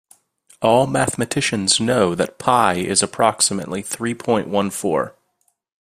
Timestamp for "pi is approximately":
2.39-3.83